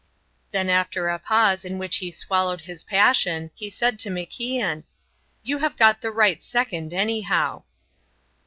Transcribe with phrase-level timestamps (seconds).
[0.49, 4.83] Then after a pause in which he swallowed his passion, he said to MacIan:
[5.43, 7.61] "You have got the right second, anyhow."